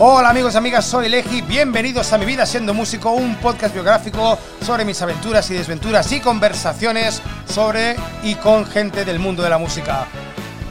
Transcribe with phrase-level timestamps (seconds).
[0.00, 4.38] Hola amigos y amigas, soy Leji, bienvenidos a Mi Vida Siendo Músico, un podcast biográfico
[4.62, 9.58] sobre mis aventuras y desventuras y conversaciones sobre y con gente del mundo de la
[9.58, 10.06] música.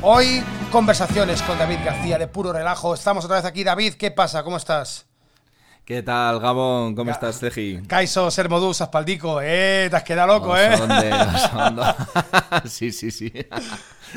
[0.02, 2.94] Hoy conversaciones con David García de puro relajo.
[2.94, 3.65] Estamos otra vez aquí.
[3.65, 4.44] David, ¿qué pasa?
[4.44, 5.08] ¿Cómo estás?
[5.83, 6.96] ¿Qué tal, Gabón?
[6.96, 7.82] ¿Cómo estás, Ceji?
[7.86, 9.41] Kaiso, Sermodus, Aspaldico.
[9.41, 10.72] Eh, te has quedado loco, ¿eh?
[12.65, 13.33] sí, sí, sí.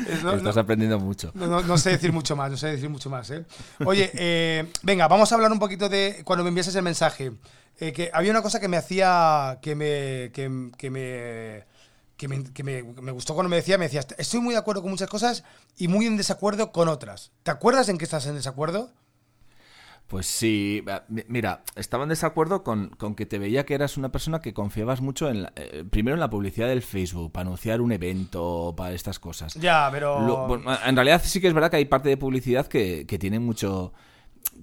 [0.07, 1.31] Estás aprendiendo mucho.
[1.33, 3.45] No, sé decir mucho más, no sé decir mucho más, ¿eh?
[3.85, 7.31] Oye, eh, venga, vamos a hablar un poquito de cuando me enviases el mensaje.
[7.79, 11.65] Eh, que había una cosa que me hacía, que me, que, me
[12.15, 15.09] que, me, me, gustó cuando me decía, me decías, estoy muy de acuerdo con muchas
[15.09, 15.43] cosas
[15.77, 17.31] y muy en desacuerdo con otras.
[17.41, 18.91] ¿Te acuerdas en qué estás en desacuerdo?
[20.11, 20.83] Pues sí,
[21.29, 24.99] mira, estaba en desacuerdo con, con, que te veía que eras una persona que confiabas
[24.99, 29.19] mucho en, eh, primero en la publicidad del Facebook, para anunciar un evento, para estas
[29.19, 29.53] cosas.
[29.53, 30.53] Ya, pero...
[30.85, 33.93] en realidad sí que es verdad que hay parte de publicidad que, que tiene mucho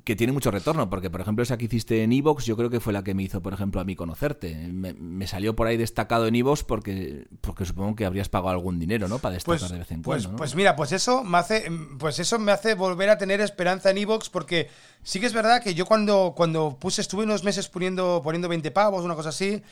[0.05, 2.81] que tiene mucho retorno, porque por ejemplo esa que hiciste en Evox, yo creo que
[2.81, 4.55] fue la que me hizo, por ejemplo, a mí conocerte.
[4.55, 9.09] Me, salió por ahí destacado en Evox porque, porque supongo que habrías pagado algún dinero,
[9.09, 9.19] ¿no?
[9.19, 10.39] Para destacar pues, de vez en pues, cuando.
[10.39, 13.99] Pues mira, pues eso me hace, pues eso me hace volver a tener esperanza en
[13.99, 14.71] Evox, porque
[15.03, 18.71] sí que es verdad que yo cuando, cuando puse, estuve unos meses poniendo, poniendo 20
[18.71, 19.63] pavos, una cosa así.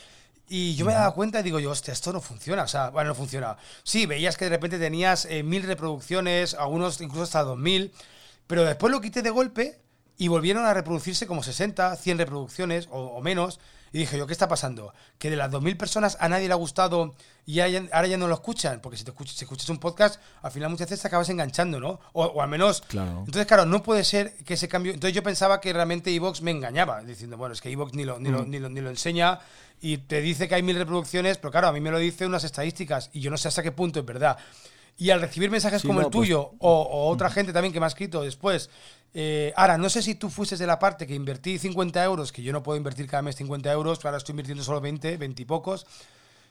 [0.49, 2.63] Y yo me daba cuenta y digo yo, hostia, esto no funciona.
[2.63, 3.57] O sea, bueno, no funciona.
[3.83, 7.93] Sí, veías que de repente tenías eh, mil reproducciones, algunos incluso hasta dos mil.
[8.47, 9.81] Pero después lo quité de golpe
[10.19, 13.61] y volvieron a reproducirse como 60, 100 reproducciones o, menos.
[13.93, 14.93] Y dije yo, ¿qué está pasando?
[15.19, 17.15] Que de las 2.000 personas a nadie le ha gustado
[17.47, 18.81] y ahora ya no lo escuchan.
[18.81, 21.81] Porque si te escuchas, si escuchas un podcast, al final muchas veces te acabas enganchando,
[21.81, 22.01] ¿no?
[22.13, 22.83] O, al menos...
[22.89, 23.21] Claro.
[23.21, 24.93] Entonces, claro, no puede ser que ese cambio...
[24.93, 28.19] Entonces yo pensaba que realmente Evox me engañaba, diciendo, bueno, es que Evox ni lo,
[28.19, 28.51] ni, lo, mm.
[28.51, 29.39] ni, lo, ni lo enseña
[29.81, 32.45] y te dice que hay mil reproducciones, pero claro, a mí me lo dice unas
[32.45, 34.37] estadísticas y yo no sé hasta qué punto es verdad.
[34.99, 37.89] Y al recibir mensajes como el pues tuyo o, otra gente también que me ha
[37.89, 38.71] escrito después,
[39.13, 42.43] eh, ahora, no sé si tú fuiste de la parte que invertí 50 euros, que
[42.43, 45.45] yo no puedo invertir cada mes 50 euros, ahora estoy invirtiendo solo 20, 20 y
[45.45, 45.87] pocos.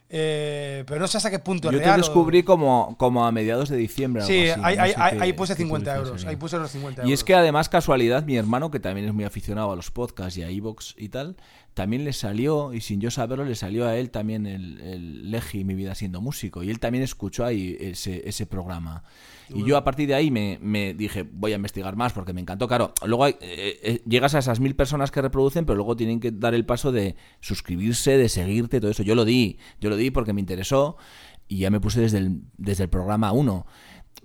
[0.07, 3.77] Eh, pero no sé hasta qué punto Yo te descubrí como, como a mediados de
[3.77, 4.21] diciembre.
[4.21, 6.25] Sí, ahí, puse 50 euros.
[6.25, 9.23] Ahí puse los 50 Y es que además, casualidad, mi hermano, que también es muy
[9.23, 11.35] aficionado a los podcasts y a Evox y tal,
[11.75, 15.65] también le salió, y sin yo saberlo, le salió a él también el, el Legi,
[15.65, 16.63] mi vida siendo músico.
[16.63, 19.03] Y él también escuchó ahí ese, ese programa.
[19.53, 22.39] Y yo a partir de ahí me, me, dije, voy a investigar más porque me
[22.39, 22.69] encantó.
[22.69, 26.31] Claro, luego eh, eh, llegas a esas mil personas que reproducen, pero luego tienen que
[26.31, 29.03] dar el paso de suscribirse, de seguirte, todo eso.
[29.03, 30.95] Yo lo di, yo lo di porque me interesó
[31.49, 33.65] y ya me puse desde el, desde el programa 1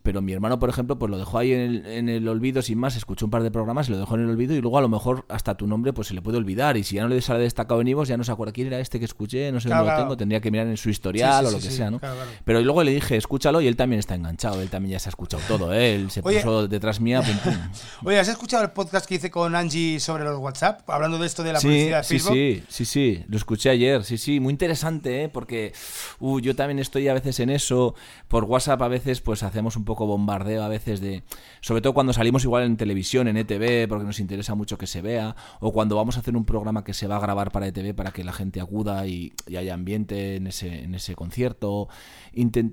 [0.03, 3.27] pero mi hermano, por ejemplo, pues lo dejó ahí en el, olvido sin más, escuchó
[3.27, 5.25] un par de programas, y lo dejó en el olvido y luego a lo mejor
[5.29, 7.81] hasta tu nombre pues se le puede olvidar y si ya no le sale destacado
[7.81, 9.97] en Ivos ya no se acuerda quién era este que escuché, no sé dónde lo
[9.97, 12.01] tengo, tendría que mirar en su historial o lo que sea, ¿no?
[12.45, 15.11] pero luego le dije, escúchalo y él también está enganchado, él también ya se ha
[15.11, 15.95] escuchado todo, ¿eh?
[15.95, 17.57] él se puso detrás mía, pum, pum.
[18.05, 20.89] Oye, ¿has escuchado el podcast que hice con Angie sobre los WhatsApp?
[20.89, 22.33] Hablando de esto de la publicidad de Facebook.
[22.33, 25.29] Sí, sí, sí, lo escuché ayer, sí, sí, muy interesante, ¿eh?
[25.29, 25.73] porque
[26.21, 27.95] uh, yo también estoy a veces en eso,
[28.29, 31.23] por WhatsApp a veces pues hacemos un poco bombardeo veces de,
[31.61, 35.03] sobre todo cuando salimos igual en televisión, en ETV, porque nos interesa mucho que se
[35.03, 37.95] vea, o cuando vamos a hacer un programa que se va a grabar para ETV
[37.95, 41.89] para que la gente acuda y, haya ambiente en ese, en ese concierto.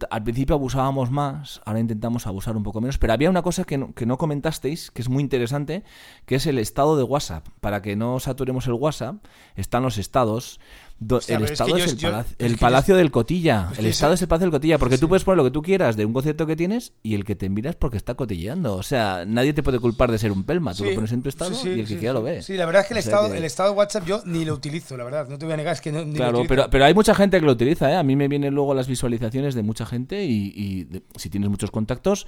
[0.09, 3.77] al principio abusábamos más, ahora intentamos abusar un poco menos, pero había una cosa que
[3.77, 5.83] no, que no comentasteis, que es muy interesante,
[6.25, 7.47] que es el estado de WhatsApp.
[7.59, 9.17] Para que no saturemos el WhatsApp,
[9.55, 10.59] están los estados
[10.99, 11.95] el Estado es,
[12.39, 13.69] el, Palacio, del Cotilla.
[13.77, 14.77] el Estado es el Palacio del Cotilla.
[14.77, 17.23] Porque tú puedes poner lo que tú quieras de un concierto que tienes y el
[17.23, 18.75] que te enviras porque está cotilleando.
[18.75, 20.73] O sea, nadie te puede culpar de ser un pelma.
[20.73, 22.41] Tú lo pones en tu estado y el que quiera lo ve.
[22.41, 24.97] Sí, la verdad es que el, estado, el estado de WhatsApp yo ni lo utilizo,
[24.97, 25.27] la verdad.
[25.27, 27.45] No te voy a negar, es que no, Claro, pero, pero hay mucha gente que
[27.45, 27.91] lo utiliza.
[27.91, 27.95] ¿eh?
[27.95, 32.27] A mí me vienen luego las visualizaciones de mucha gente y, si tienes muchos contactos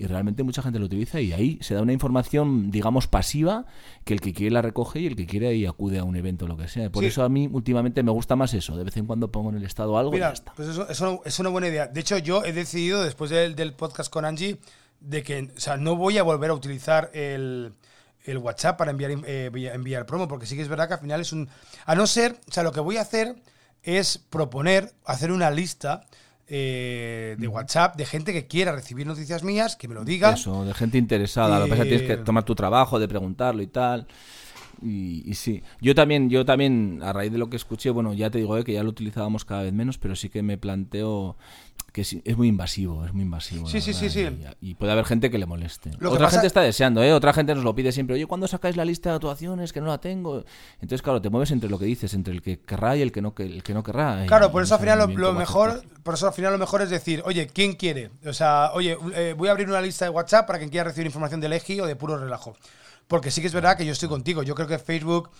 [0.00, 3.66] y realmente mucha gente lo utiliza y ahí se da una información, digamos, pasiva
[4.04, 6.46] que el que quiere la recoge y el que quiere y acude a un evento
[6.46, 6.90] o lo que sea.
[6.90, 9.56] Por eso a mí últimamente me gusta más eso, de vez en cuando pongo en
[9.56, 10.54] el estado algo y ya está.
[10.54, 11.86] Pues eso, eso, es una buena idea.
[11.86, 14.58] De hecho, yo he decidido después del, del podcast con Angie
[15.00, 17.74] de que, o sea, no voy a volver a utilizar el,
[18.24, 21.20] el WhatsApp para enviar, eh, enviar promo, porque sí que es verdad que al final
[21.20, 21.46] es un...
[21.84, 23.36] A no ser, o sea, lo que voy a hacer
[23.82, 26.06] es proponer, hacer una lista
[26.52, 30.32] eh, de WhatsApp de gente que quiera recibir noticias mías, que me lo diga.
[30.32, 31.60] Eso, de gente interesada.
[31.60, 34.08] Lo que pasa es que tienes que tomar tu trabajo, de preguntarlo y tal.
[34.82, 38.38] Y, sí, yo también, yo también, a raíz de lo que escuché, bueno, ya te
[38.38, 41.36] digo eh, que ya lo utilizábamos cada vez menos, pero sí que me planteo
[41.92, 43.68] que es, muy invasivo, es muy invasivo.
[43.68, 44.28] Sí, sí, sí, sí.
[44.60, 45.90] Y, puede haber gente que le moleste.
[46.04, 47.12] Otra gente está deseando, ¿eh?
[47.12, 48.14] Otra gente nos lo pide siempre.
[48.14, 49.72] Oye, ¿cuándo sacáis la lista de actuaciones?
[49.72, 50.44] Que no la tengo.
[50.74, 53.22] Entonces, claro, te mueves entre lo que dices, entre el que querrá y el que
[53.22, 54.24] no, el que no querrá.
[54.26, 57.22] Claro, por eso al final lo, mejor, por eso al final lo mejor es decir,
[57.24, 58.10] oye, ¿quién quiere?
[58.24, 61.06] O sea, oye, eh, voy a abrir una lista de WhatsApp para quien quiera recibir
[61.06, 62.56] información de Legi o de puro relajo.
[63.08, 64.42] porque sí que es verdad que yo estoy contigo.
[64.42, 65.30] Yo creo que Facebook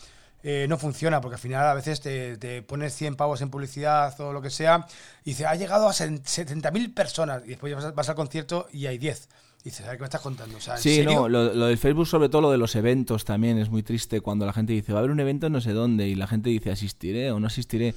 [0.42, 4.19] eh, no funciona, porque al final a veces te, te, pones 100 pavos en publicidad
[4.20, 4.87] o lo que sea,
[5.25, 8.98] y dice, ha llegado a 70.000 personas, y después vas, vas, al concierto y hay
[8.98, 9.28] 10.
[9.60, 10.56] Y dices, a ver, ¿qué me estás contando?
[10.56, 11.12] O sea, ¿en sí, serio?
[11.12, 14.22] no, lo, lo del Facebook, sobre todo lo de los eventos también es muy triste
[14.22, 16.26] cuando la gente dice, va a haber un evento en no sé dónde, y la
[16.26, 17.94] gente dice, asistiré o no asistiré.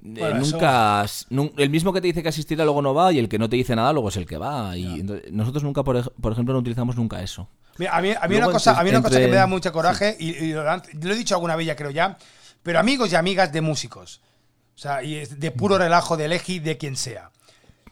[0.00, 3.12] Bueno, Eh, eso- nunca nun- el mismo que te dice que asistirá luego no va
[3.12, 5.64] y el que no te dice nada luego es el que va y entonces, nosotros
[5.64, 7.48] nunca por, ej- por ejemplo no utilizamos nunca eso
[7.78, 9.46] Mira, a mí, a mí Luego, una cosa, a mí una cosa que me da
[9.46, 12.16] mucho coraje, y, y lo, he dicho alguna vez ya creo ya,
[12.62, 14.20] pero amigos y amigas de músicos.
[14.74, 17.30] O sea, y es de puro relajo, de elegir de quien sea.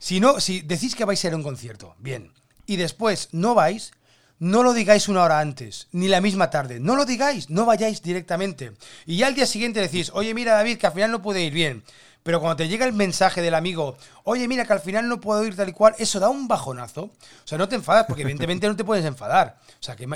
[0.01, 2.33] Si no, si decís que vais a ir a un concierto, bien,
[2.67, 3.93] y después no vais,
[4.39, 6.81] no lo digáis una hora antes, ni la misma tarde.
[6.81, 8.73] No lo digáis, no vayáis directamente.
[9.07, 11.53] Y ya al día siguiente decís, oye, mira, David, que al final no puede ir
[11.53, 11.83] bien.
[12.27, 15.45] Pero cuando te llega el mensaje del amigo, oye, mira, que al final no puedo
[15.47, 17.03] ir tal y cual, eso da un bajonazo.
[17.05, 17.11] O
[17.45, 19.59] sea, no te enfadas, porque evidentemente no te puedes enfadar.
[19.79, 20.09] O sea, que,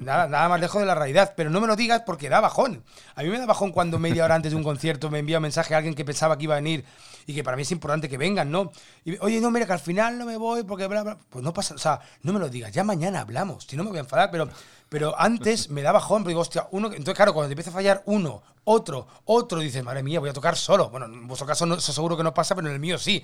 [0.00, 1.34] nada, más lejos de la realidad.
[1.36, 2.82] Pero no me lo digas porque da bajón.
[3.14, 5.42] A mí me da bajón cuando media hora antes de un concierto me envía un
[5.42, 6.84] mensaje a alguien que pensaba que iba a venir
[7.28, 8.72] y que para mí es importante que vengan, ¿no?
[9.20, 11.18] Oye, no, mira, que al final no me voy porque bla, bla.
[11.30, 13.90] Pues no pasa, o sea, no me lo digas, ya mañana hablamos, si no me
[13.90, 14.48] voy a enfadar, pero,
[14.88, 17.74] pero antes me da bajón, porque digo, hostia, uno, entonces claro, cuando te empieza a
[17.74, 20.90] fallar uno, otro, otro, dices, madre mía, voy a tocar solo.
[20.90, 23.22] Bueno, en vuestro caso no, eso seguro que no pasa, pero en el mío sí.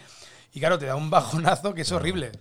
[0.53, 2.33] Y claro, te da un bajonazo que es horrible.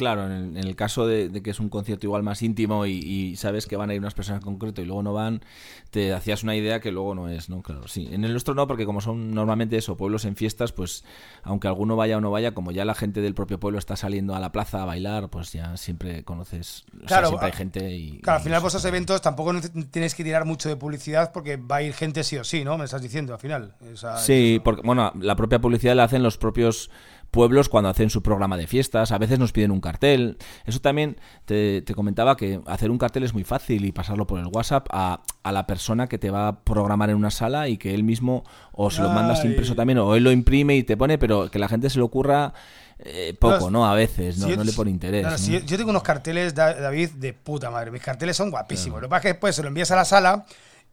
[0.00, 2.86] Claro, en el, en el caso de, de que es un concierto igual más íntimo
[2.86, 5.42] y, y sabes que van a ir unas personas en concreto y luego no van,
[5.90, 7.60] te hacías una idea que luego no es, ¿no?
[7.60, 8.08] Claro, sí.
[8.10, 11.04] En el nuestro no, porque como son normalmente eso, pueblos en fiestas, pues
[11.42, 14.34] aunque alguno vaya o no vaya, como ya la gente del propio pueblo está saliendo
[14.34, 17.94] a la plaza a bailar, pues ya siempre conoces, o sea, Claro, siempre hay gente
[17.94, 18.20] y...
[18.20, 18.88] Claro, al final claro.
[18.88, 19.52] eventos tampoco
[19.90, 22.78] tienes que tirar mucho de publicidad porque va a ir gente sí o sí, ¿no?
[22.78, 23.74] Me estás diciendo al final.
[24.16, 26.90] Sí, porque bueno, la propia publicidad la hacen los propios
[27.30, 30.36] pueblos cuando hacen su programa de fiestas, a veces nos piden un cartel.
[30.64, 34.40] Eso también te, te comentaba que hacer un cartel es muy fácil y pasarlo por
[34.40, 37.76] el WhatsApp a, a la persona que te va a programar en una sala y
[37.76, 40.96] que él mismo o se lo mandas impreso también o él lo imprime y te
[40.96, 42.52] pone, pero que la gente se le ocurra
[42.98, 43.86] eh, poco, No.
[43.86, 45.22] A veces, no, no le pone interés.
[45.22, 45.38] no, no, ¿no?
[45.38, 47.90] sí, yo, yo tengo unos carteles, Da- David, de puta madre.
[47.90, 49.00] Mis carteles son guapísimos.
[49.00, 50.44] Lo que pasa es que después se lo envías a la sala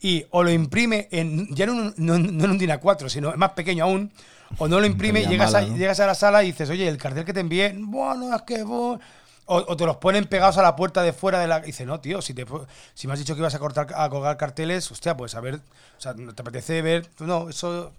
[0.02, 3.10] y o lo imprime en, ya no, en un- no, no en un DIN A4,
[3.10, 4.12] sino es más pequeño aún,
[4.58, 5.78] o no lo imprime llegas, a, mala, ¿no?
[5.78, 8.64] llegas a la sala y dices, oye, el cartel que te envié, bueno, es que...
[8.64, 9.00] vos-".
[9.50, 11.60] O, o te los ponen pegados a la puerta de fuera de la...
[11.60, 12.46] Y dice, no, tío, si, te,
[12.94, 15.56] si me has dicho que ibas a, cortar, a colgar carteles, hostia, pues a ver,
[15.56, 17.08] o sea, ¿te apetece ver?
[17.20, 17.94] No, eso...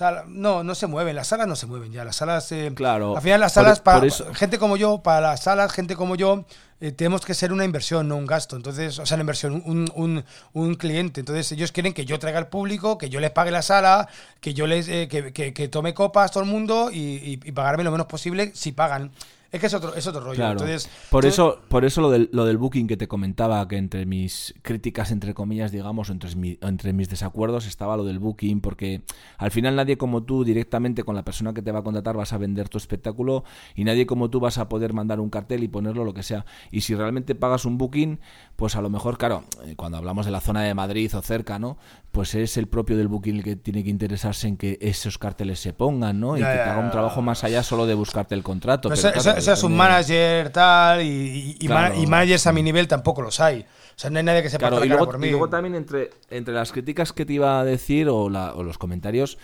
[0.00, 2.50] Sea, no, no se mueven, las salas no se mueven ya, las salas...
[2.52, 3.14] eh, Claro.
[3.16, 5.94] Al final las Por- salas, para por eso- gente como yo, para las salas, gente
[5.94, 6.46] como yo,
[6.80, 8.56] eh, tenemos que ser una inversión, no un gasto.
[8.56, 10.24] Entonces, o sea, una inversión, un, un,
[10.54, 11.20] un cliente.
[11.20, 14.08] Entonces, ellos quieren que yo traiga al público, que yo les pague la sala,
[14.40, 17.52] que yo les eh, que, que- que tome copas todo el mundo y, y- y
[17.52, 19.10] pagarme lo menos posible si pagan.
[19.52, 20.36] Es que es otro, es otro rollo.
[20.36, 20.52] Claro.
[20.60, 24.06] Entonces, por eso, por eso lo del, lo del booking que te comentaba, que entre
[24.06, 29.02] mis críticas, entre comillas, digamos, entre, mi- entre mis desacuerdos estaba lo del booking, porque
[29.38, 32.32] al final nadie como tú directamente con la persona que te va a contratar vas
[32.32, 33.42] a vender tu espectáculo
[33.74, 36.44] y nadie como tú vas a poder mandar un cartel y ponerlo lo que sea.
[36.70, 38.20] Y si realmente pagas un booking,
[38.54, 41.58] pues a lo mejor, claro, eh, cuando hablamos de la zona de Madrid o cerca,
[41.58, 41.76] ¿no?
[42.12, 45.58] Pues es el propio del booking el que tiene que interesarse en que esos carteles
[45.60, 46.36] se pongan, ¿no?
[46.36, 48.88] Y Ya, que te haga un trabajo más allá solo de buscarte el contrato.
[48.88, 52.00] Pero claro, eso- eso es un manager tal y, y- Claro.
[52.00, 53.60] y managers a mi nivel tampoco los hay.
[53.62, 55.26] O sea, no hay nadie que se Claro, y luego, por mí.
[55.26, 58.62] y luego también entre, entre las críticas que te iba a decir o, la- o
[58.62, 59.36] los comentarios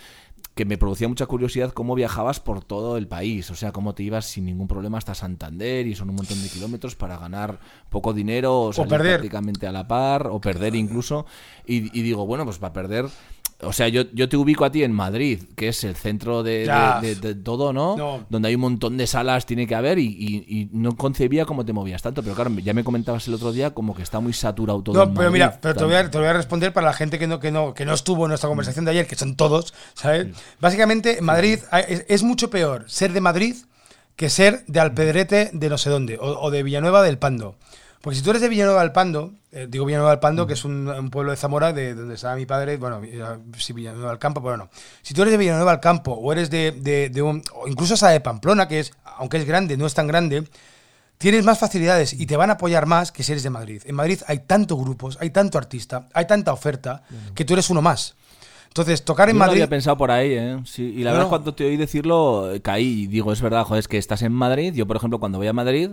[0.55, 4.01] que me producía mucha curiosidad cómo viajabas por todo el país, o sea, cómo te
[4.01, 7.59] ibas sin ningún problema hasta Santander y son un montón de kilómetros para ganar
[7.91, 9.13] poco dinero o, salir perder.
[9.17, 11.27] prácticamente a la par o perder incluso
[11.67, 13.05] y, y digo, bueno, pues para perder...
[13.63, 16.65] O sea, yo, yo te ubico a ti en Madrid, que es el centro de,
[16.65, 16.99] Ya.
[17.01, 17.97] de- de- de todo, ¿no?
[17.97, 18.25] No.
[18.29, 21.65] Donde hay un montón de salas, tiene que haber, y, y- y no concebía cómo
[21.65, 22.21] te movías tanto.
[22.21, 24.93] Pero claro, ya me comentabas el otro día como que está muy saturado todo.
[24.95, 26.93] No, en pero Madrid, mira, pero te voy, a, te voy a responder para la
[26.93, 29.35] gente que no, que no, que no estuvo en nuestra conversación de ayer, que son
[29.35, 30.27] todos, ¿sabes?
[30.59, 33.55] Básicamente, en Madrid es, es mucho peor ser de Madrid
[34.15, 37.55] que ser de Alpedrete de no sé dónde, o, o de Villanueva del Pando.
[38.07, 40.63] Porque si tú eres de Villanueva del Pando, eh, digo Villanueva del Pando, que es
[40.63, 43.21] un, un pueblo de Zamora, de donde estaba mi padre, bueno, eh,
[43.57, 44.69] sí, Villanueva del Campo, pero bueno.
[45.01, 47.95] Si tú eres de Villanueva del Campo, o eres de, de- de un, o incluso
[47.95, 50.45] esa de Pamplona, que es, aunque es grande, no es tan grande,
[51.17, 53.81] tienes más facilidades y te van a apoyar más que si eres de Madrid.
[53.85, 57.03] En Madrid hay tantos grupos, hay tanto artista, hay tanta oferta,
[57.35, 58.15] que tú eres uno más.
[58.69, 59.61] Entonces, tocar en Yo no Madrid...
[59.63, 60.59] había pensado por ahí, ¿eh?
[60.65, 61.29] Sí, y la No, verdad no.
[61.29, 64.31] cuando te oí decirlo, eh, caí y digo, es verdad, joder, es que estás en
[64.31, 64.73] Madrid.
[64.75, 65.89] Yo, por ejemplo, cuando voy a Madrid,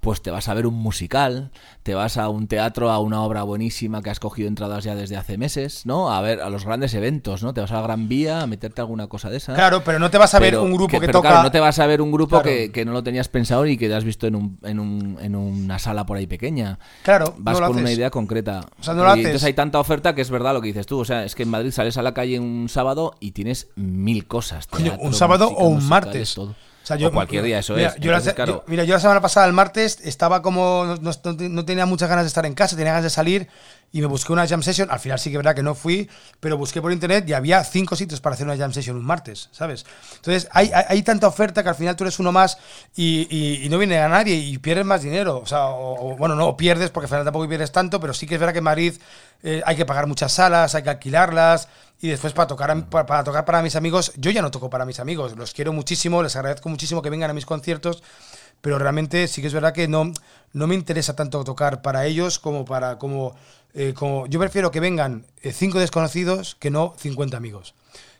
[0.00, 1.50] pues te vas a ver un musical,
[1.82, 5.16] te vas a un teatro, a una obra buenísima que has cogido entradas ya desde
[5.16, 6.12] hace meses, ¿no?
[6.12, 7.54] A ver, a los grandes eventos, ¿no?
[7.54, 9.54] Te vas a la Gran Vía a meterte alguna cosa de esa.
[9.54, 11.28] Claro, pero no te vas a ver un grupo que, pero toca.
[11.28, 13.76] Claro, no te vas a ver un grupo que, que, no lo tenías pensado y
[13.76, 16.78] que te has visto en, un, en, un, en una sala por ahí pequeña.
[17.02, 18.66] Claro, vas no con una idea concreta.
[18.78, 20.86] O sea, no lo y entonces hay tanta oferta que es verdad lo que dices
[20.86, 21.00] tú.
[21.00, 24.26] O sea, es que en Madrid sales a la calle un sábado y tienes mil
[24.26, 24.66] cosas.
[24.66, 26.34] Coño, un sábado música, o un martes.
[26.34, 26.54] todo.
[26.86, 27.96] O, sea, yo, O cualquier día, eso mira, es.
[27.96, 30.84] Yo la, yo- mira, yo la semana pasada, el martes, estaba como.
[31.00, 33.48] No, no- no tenía muchas ganas de estar en casa, tenía ganas de salir
[33.92, 34.88] y me busqué una jam session.
[34.90, 36.08] Al final sí que es verdad que no fui,
[36.40, 39.48] pero busqué por internet y había cinco sitios para hacer una jam session un martes,
[39.52, 39.86] ¿sabes?
[40.16, 42.58] Entonces hay, hay, hay tanta oferta que al final tú eres uno más
[42.94, 45.38] y, y- y no viene a nadie y pierdes más dinero.
[45.38, 48.26] O sea, o- o, bueno, no pierdes porque al final tampoco pierdes tanto, pero sí
[48.26, 48.94] que es verdad que en Madrid
[49.42, 51.68] eh, hay que pagar muchas salas, hay que alquilarlas.
[52.00, 54.68] Y después para tocar, a- para, para tocar para mis amigos, yo ya no toco
[54.68, 58.02] para mis amigos, los quiero muchísimo, les agradezco muchísimo que vengan a mis conciertos,
[58.60, 60.12] pero realmente sí que es verdad que no,
[60.52, 63.34] no me interesa tanto tocar para ellos como para como,
[63.76, 63.94] eh,
[64.28, 67.74] yo prefiero que vengan eh, cinco desconocidos que no 50 amigos.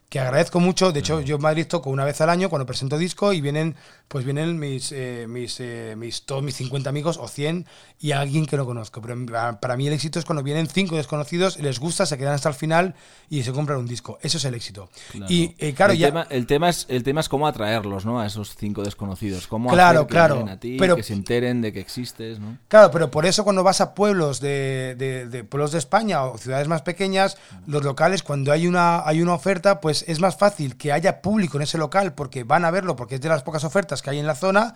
[0.08, 2.96] Que agradezco mucho, de hecho yo en Madrid toco una vez al año cuando presento
[2.96, 3.75] disco y vienen
[4.08, 7.66] pues vienen mis, eh, mis, eh, mis todos mis 50 amigos o 100
[7.98, 9.16] y alguien que no conozco, pero
[9.60, 12.54] para- mí el éxito es cuando vienen cinco desconocidos, les gusta, se quedan hasta el
[12.54, 12.94] final
[13.28, 14.16] y se compran un disco.
[14.22, 14.88] Eso es el éxito.
[15.10, 15.26] Claro.
[15.28, 18.20] Y eh, claro, el, ya tema, el, tema es, el tema es cómo atraerlos, ¿no?
[18.20, 19.48] A esos cinco desconocidos.
[19.48, 22.38] Cómo Claro, hacer que claro, lleguen a ti, pero- que se enteren de que existes,
[22.38, 22.58] ¿no?
[22.68, 26.38] Claro, pero por eso cuando vas a pueblos de, de- de pueblos de España o
[26.38, 27.36] ciudades más pequeñas,
[27.66, 31.56] los locales, cuando hay una, hay una oferta, pues es más fácil que haya público
[31.56, 34.18] en ese local porque van a verlo, porque es de las pocas ofertas que hay
[34.18, 34.74] en la zona,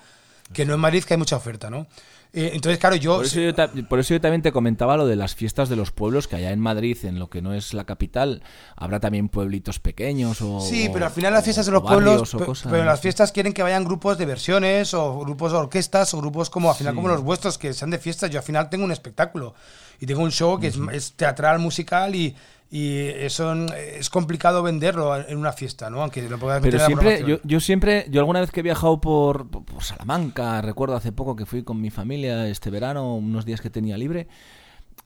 [0.53, 1.87] que no en Madrid que hay mucha oferta, ¿no?
[2.33, 3.17] Eh, entonces, claro, yo...
[3.17, 5.91] Por eso, yo por eso yo también te comentaba lo de las fiestas de los
[5.91, 8.43] pueblos, que allá en Madrid, en lo que no es la capital,
[8.77, 10.61] habrá también pueblitos pequeños o...
[10.61, 12.71] Sí, pero al final las fiestas de los pueblos, cosas.
[12.71, 16.51] pero las fiestas quieren que vayan grupos de versiones o grupos de orquestas o grupos
[16.51, 16.97] como al final Sí.
[16.97, 18.31] como los vuestros que sean de fiestas.
[18.31, 19.55] Yo al final tengo un espectáculo
[19.99, 22.35] y tengo un show que es, es teatral, musical y,
[22.73, 26.03] y eso es complicado venderlo en una fiesta, ¿no?
[26.03, 28.61] Aunque lo puedas meter Pero en la siempre, yo, yo siempre, yo alguna vez que
[28.61, 33.17] he viajado por- por Salamanca, recuerdo hace poco que fui con mi familia este verano,
[33.17, 34.29] unos días que tenía libre,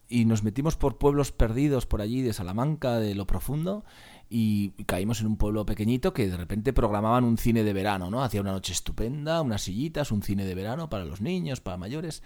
[0.09, 3.85] y nos metimos por pueblos perdidos por allí de Salamanca, de lo profundo,
[4.29, 8.23] y caímos en un pueblo pequeñito que de repente programaban un cine de verano, ¿no?
[8.23, 12.23] Hacía una noche estupenda, unas sillitas, un cine de verano para los niños, para mayores.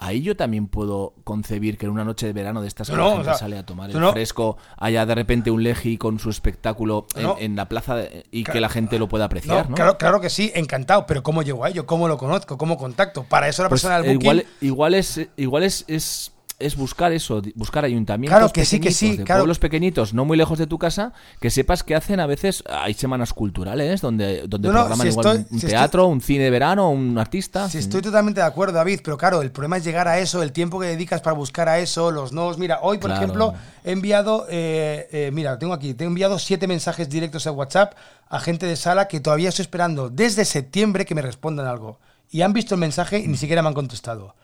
[0.00, 3.02] Ahí yo también puedo concebir que en una noche de verano de estas que la
[3.04, 6.20] gente o sea, sale a tomar el no- fresco, haya de repente un Legi con
[6.20, 7.36] su espectáculo en, No.
[7.38, 9.74] en la plaza de- y que la gente lo pueda apreciar, ¿no?
[9.74, 11.84] Claro, claro que sí, encantado, pero ¿cómo llego a ello?
[11.84, 12.56] ¿Cómo lo conozco?
[12.56, 13.24] ¿Cómo contacto?
[13.24, 14.30] Para eso la Pues, persona del eh, booking...
[14.30, 18.90] igual, igual es igual es, es, es buscar eso, buscar ayuntamientos Claro que sí, que
[18.90, 19.40] sí, pequeñitos, de claro.
[19.42, 22.94] pueblos pequeñitos, no muy lejos de tu casa, que sepas que hacen a veces, hay
[22.94, 26.44] semanas culturales donde, donde No, programan si igual estoy- un- si estoy- teatro, un cine
[26.44, 27.68] de verano, un artista.
[27.68, 30.50] Sí, estoy totalmente de acuerdo, David, pero claro, el problema es llegar a eso, el
[30.50, 32.58] tiempo que dedicas para buscar a eso, los nodos.
[32.58, 33.22] Mira, hoy, por Claro.
[33.24, 37.54] ejemplo, he enviado, eh, eh, mira, tengo aquí, te he enviado siete mensajes directos en
[37.54, 37.94] WhatsApp
[38.28, 42.00] a gente de sala que todavía estoy esperando desde septiembre que me respondan algo.
[42.30, 44.34] Y han visto el mensaje y ni siquiera me han contestado.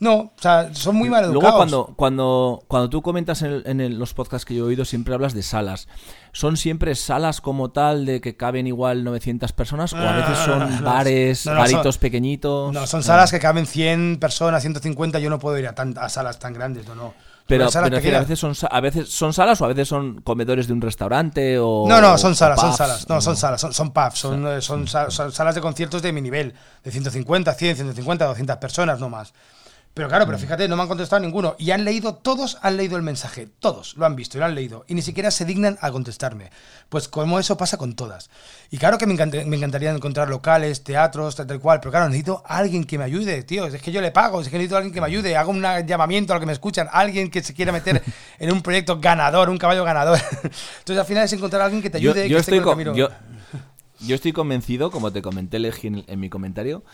[0.00, 1.56] No, o sea, son muy mal Luego educados.
[1.58, 4.84] cuando, cuando, cuando tú comentas en, el- en el- los podcasts que yo he oído,
[4.86, 5.88] siempre hablas de salas.
[6.32, 9.92] ¿Son siempre salas como tal de que caben igual 900 personas?
[9.92, 12.72] ¿O a veces son bares, baritos son- pequeñitos?
[12.72, 16.08] No, son salas que caben 100 personas, 150, yo no puedo ir a, tan- a
[16.08, 17.14] salas tan grandes, no, no.
[17.46, 20.72] Pero, pero a, veces son, a veces son salas o a veces son comedores de
[20.72, 21.84] un restaurante o...
[21.88, 23.08] No, no, son salas, son salas.
[23.08, 26.12] No, o- son salas, son, son pubs, son, son, sa- son salas de conciertos de
[26.12, 26.54] mi nivel,
[26.84, 29.34] de 150, 100, 150, 200 personas, no más.
[29.92, 30.28] Pero claro, Mm.
[30.28, 31.56] pero fíjate, no me han contestado ninguno.
[31.58, 33.48] Y han leído, todos han leído el mensaje.
[33.58, 34.84] Todos lo han visto y lo han leído.
[34.86, 36.50] Y ni siquiera se dignan a contestarme.
[36.88, 38.30] Pues como eso pasa con todas.
[38.70, 41.80] Y claro que me, encanta- me encantaría encontrar locales, teatros, tal, tal cual.
[41.80, 43.66] Pero claro, necesito a alguien que me ayude, tío.
[43.66, 45.36] Es que yo le pago, es que necesito a alguien que me ayude.
[45.36, 46.88] Hago un llamamiento a lo que me escuchan.
[46.92, 48.00] Alguien que se quiera meter
[48.38, 50.20] en un proyecto ganador, un caballo ganador.
[50.78, 52.28] Entonces al final es encontrar a alguien que te ayude.
[52.28, 53.08] yo que esté estoy con con- yo,
[54.00, 56.84] yo estoy convencido, como te comenté en mi comentario,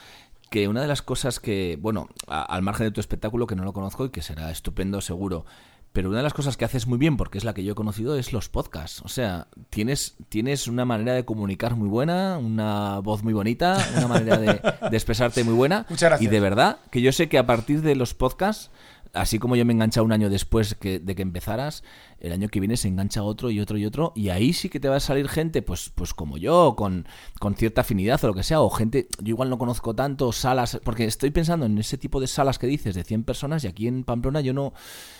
[0.50, 3.64] que una de las cosas que, bueno, a- al margen de tu espectáculo, que no
[3.64, 5.44] lo conozco y que será estupendo seguro,
[5.92, 7.74] pero una de las cosas que haces muy bien, porque es la que yo he
[7.74, 9.00] conocido, es los podcasts.
[9.02, 14.06] O sea, tienes, tienes una manera de comunicar muy buena, una voz muy bonita, una
[14.06, 14.60] manera de,
[14.90, 15.86] de expresarte muy buena.
[15.90, 16.28] Muchas gracias.
[16.28, 18.70] Y de verdad que yo sé que a partir de los podcasts,
[19.12, 21.82] así como yo me he enganchado un año después que, de que empezaras,
[22.20, 24.80] el año que viene se engancha otro y otro y otro, y ahí sí que
[24.80, 27.06] te va a salir gente, pues, pues como yo, con,
[27.38, 30.78] con cierta afinidad o lo que sea, o gente, yo igual no conozco tanto, salas,
[30.84, 33.86] porque estoy pensando en ese tipo de salas que dices de 100 personas, y aquí
[33.86, 34.72] en Pamplona yo no,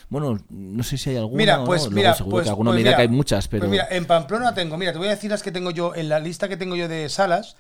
[0.09, 2.71] bueno, no sé si hay alguna, Mira, o pues no, mira, seguro pues, que alguno
[2.71, 3.63] pues mira, que hay muchas, pero...
[3.63, 6.09] Pues mira, en Pamplona tengo, mira, te voy a decir las que tengo yo, en
[6.09, 7.57] la lista que tengo yo de salas,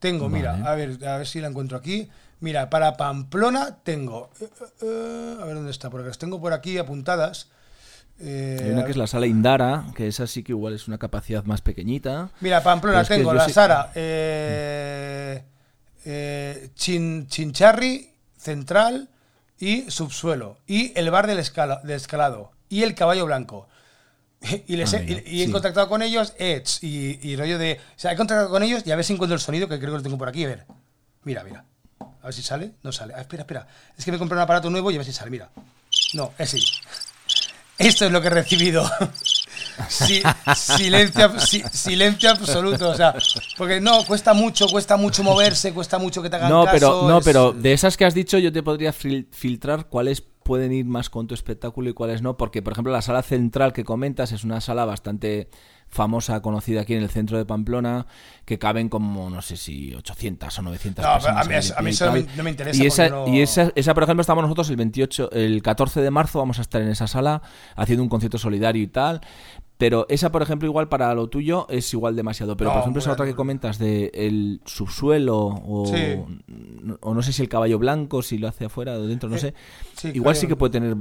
[0.00, 2.08] tengo, mira, a ver, a ver si la encuentro aquí.
[2.40, 4.30] Mira, para Pamplona tengo.
[4.40, 7.48] eh, eh, eh, a ver dónde está, porque las tengo por aquí apuntadas.
[8.18, 10.98] Eh, Hay una que es la sala Indara, que esa sí que igual es una
[10.98, 12.30] capacidad más pequeñita.
[12.40, 15.44] Mira, Pamplona tengo la sí- Sara, eh,
[16.74, 19.08] Chin- Chincharri, Central
[19.58, 20.58] y Subsuelo.
[20.66, 22.52] Y el bar del, escala- del escalado.
[22.68, 23.68] Y el caballo blanco.
[24.66, 25.52] Y, les Ah, he, y- y he sí.
[25.52, 27.74] contactado con ellos, Edge, y, y rollo de.
[27.74, 29.90] O sea, he contactado con ellos y a ver si encuentro el sonido, que creo
[29.92, 30.44] que lo tengo por aquí.
[30.44, 30.66] A ver.
[31.24, 31.64] Mira, mira.
[32.22, 32.72] A ver si sale.
[32.82, 33.12] No sale.
[33.16, 33.66] Ah, espera, espera.
[33.98, 35.30] Es que me compré un aparato nuevo y a ver si sale.
[35.30, 35.50] Mira.
[36.14, 36.64] No, es sí.
[37.78, 38.88] Esto es lo que he recibido.
[39.88, 40.20] Si-
[40.56, 42.90] silencio, ab- si- silencio absoluto.
[42.90, 43.14] O sea,
[43.56, 46.74] porque no, cuesta mucho, cuesta mucho moverse, cuesta mucho que te hagan No, caso.
[46.74, 50.22] pero, no, es- pero de esas que has dicho yo te podría fil- filtrar cuáles
[50.50, 53.72] pueden ir más con tu espectáculo y cuáles no, porque por ejemplo la sala central
[53.72, 55.48] que comentas es una sala bastante
[55.90, 58.06] famosa, conocida aquí en el centro de Pamplona,
[58.44, 61.46] que caben como, no sé si 800 o 900 No, pero personas.
[61.46, 61.74] a mí eso-
[62.08, 64.42] a mí no me- interesa Y esa, porque no- y esa, esa, por ejemplo, estamos
[64.44, 67.42] nosotros el 28, el 14 de marzo, vamos a estar en esa sala
[67.76, 69.20] haciendo un concierto solidario y tal.
[69.78, 72.54] Pero esa, por ejemplo, igual para lo tuyo es igual demasiado.
[72.54, 76.16] Pero, No, por ejemplo, esa otra que comentas de el subsuelo o, Sí.
[77.00, 79.40] o no sé si el caballo blanco, si lo hace afuera o dentro, no Eh,
[79.40, 79.54] sé.
[79.96, 80.96] sí, igual sí que puede tener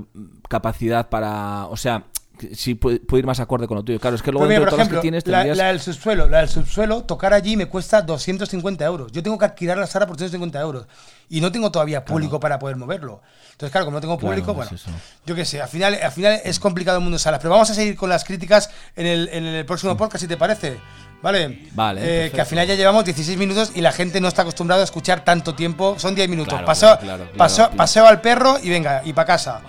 [0.47, 1.67] capacidad para...
[1.67, 2.05] O sea,
[2.53, 3.99] sí puede, puede ir más acorde con lo tuyo.
[3.99, 5.37] Claro, es que luego Pero mira, dentro de por todas las ejemplo, que tienes la,
[5.37, 5.57] tendrías...
[5.57, 9.11] la del subsuelo, la del subsuelo, tocar allí me cuesta 250 euros.
[9.11, 10.87] Yo tengo que alquilar la sala por 250 euros.
[11.29, 13.21] Y no tengo todavía público para poder moverlo.
[13.51, 14.89] Entonces, claro, como no tengo Claro, público, es bueno, eso.
[15.25, 17.39] yo qué sé, al final, al final es complicado el mundo de salas.
[17.39, 20.37] Pero vamos a seguir con las críticas en el, en el próximo podcast, si te
[20.37, 20.77] parece.
[21.21, 21.49] ¿Vale?
[21.49, 21.75] Mm.
[21.75, 24.81] Vale, Eh, que al final ya llevamos 16 minutos y la gente no está acostumbrada
[24.81, 25.95] a escuchar tanto tiempo.
[25.99, 26.53] Son 10 minutos.
[26.53, 27.37] Claro, paseo, claro, claro, claro.
[27.37, 29.61] paseo- paseo al perro y venga, y para casa.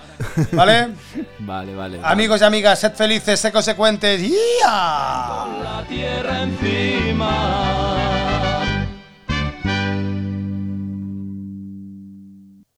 [0.52, 0.90] ¿Vale?
[1.40, 1.97] Vale, vale.
[1.99, 2.00] vale.
[2.05, 4.21] Amigos y amigas, sed felices, sed consecuentes.
[4.23, 5.47] ¡Ya!
[5.64, 8.00] la tierra encima.